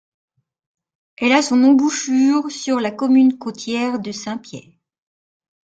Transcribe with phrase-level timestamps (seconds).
[1.17, 4.71] Elle a son embouchure sur la commune côtière de Saint-Pierre.